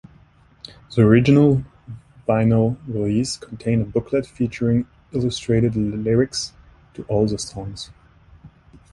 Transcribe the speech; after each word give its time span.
The 0.95 1.03
original 1.03 1.63
vinyl 2.27 2.75
release 2.87 3.37
contained 3.37 3.83
a 3.83 3.85
booklet 3.85 4.25
featuring 4.25 4.87
illustrated 5.11 5.75
lyrics 5.75 6.53
to 6.95 7.03
all 7.03 7.27
the 7.27 7.37
songs. 7.37 7.91